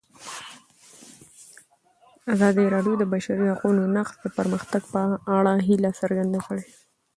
ازادي 2.33 2.65
راډیو 2.73 2.95
د 2.97 2.99
د 3.01 3.03
بشري 3.13 3.45
حقونو 3.53 3.81
نقض 3.95 4.15
د 4.23 4.25
پرمختګ 4.37 4.81
په 4.93 5.01
اړه 5.37 5.53
هیله 5.67 5.89
څرګنده 6.01 6.39
کړې. 6.47 6.65